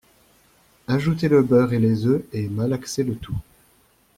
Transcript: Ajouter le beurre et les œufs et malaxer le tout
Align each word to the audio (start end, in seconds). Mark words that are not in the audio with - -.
Ajouter 0.87 1.27
le 1.29 1.43
beurre 1.43 1.73
et 1.73 1.79
les 1.79 2.07
œufs 2.07 2.23
et 2.33 2.49
malaxer 2.49 3.03
le 3.03 3.13
tout 3.17 3.37